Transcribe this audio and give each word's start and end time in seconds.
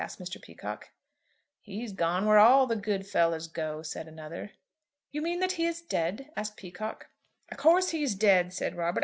asked 0.03 0.19
Mr. 0.19 0.41
Peacocke. 0.41 0.89
"He's 1.59 1.93
gone 1.93 2.25
where 2.25 2.39
all 2.39 2.65
the 2.65 2.75
good 2.75 3.05
fellows 3.05 3.47
go," 3.47 3.83
said 3.83 4.07
another. 4.07 4.53
"You 5.11 5.21
mean 5.21 5.41
that 5.41 5.51
he 5.51 5.67
is 5.67 5.79
dead?" 5.83 6.31
asked 6.35 6.57
Peacocke. 6.57 7.07
"Of 7.51 7.57
course 7.57 7.89
he's 7.89 8.15
dead," 8.15 8.51
said 8.51 8.75
Robert. 8.75 8.99